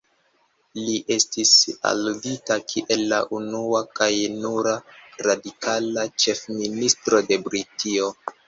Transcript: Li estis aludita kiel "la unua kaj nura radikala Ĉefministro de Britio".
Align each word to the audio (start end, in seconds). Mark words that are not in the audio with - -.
Li 0.77 0.93
estis 1.15 1.51
aludita 1.89 2.57
kiel 2.71 3.03
"la 3.13 3.19
unua 3.41 3.83
kaj 4.01 4.09
nura 4.39 4.75
radikala 5.29 6.09
Ĉefministro 6.25 7.23
de 7.33 7.43
Britio". 7.47 8.13